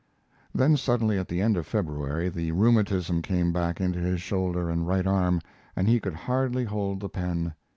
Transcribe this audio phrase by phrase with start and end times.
[0.51, 4.87] Then suddenly, at the end of February, the rheumatism came back into his shoulder and
[4.87, 5.41] right arm
[5.75, 7.53] and he could hardly hold the pen.